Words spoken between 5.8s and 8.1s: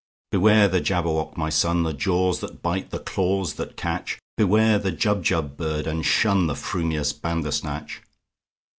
and shunThe frumious Bandersnatch!"